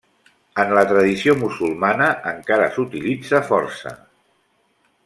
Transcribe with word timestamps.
En 0.61 0.71
la 0.77 0.83
tradició 0.91 1.35
musulmana 1.41 2.09
encara 2.33 2.73
s'utilitza 2.79 3.45
força. 3.53 3.97